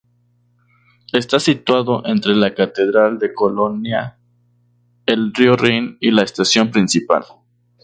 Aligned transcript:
Está 1.13 1.39
situado 1.39 2.01
entre 2.07 2.33
la 2.33 2.55
Catedral 2.55 3.19
de 3.19 3.35
Colonia, 3.35 4.17
el 5.05 5.31
río 5.31 5.55
Rin 5.55 5.97
y 6.01 6.09
la 6.09 6.23
estación 6.23 6.71
principal. 6.71 7.23